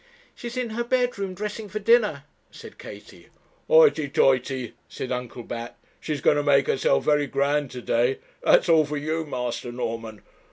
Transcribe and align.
'She's 0.33 0.57
in 0.57 0.71
her 0.71 0.83
bedroom, 0.83 1.35
dressing 1.35 1.69
for 1.69 1.77
dinner,' 1.77 2.23
said 2.49 2.79
Katie. 2.79 3.27
'Hoity 3.67 4.09
toity,' 4.09 4.73
said 4.89 5.11
Uncle 5.11 5.43
Bat, 5.43 5.77
'she's 5.99 6.21
going 6.21 6.37
to 6.37 6.41
make 6.41 6.65
herself 6.65 7.03
very 7.03 7.27
grand 7.27 7.69
to 7.69 7.83
day. 7.83 8.17
That's 8.41 8.67
all 8.67 8.83
for 8.83 8.97
you, 8.97 9.27
Master 9.27 9.71
Norman. 9.71 10.23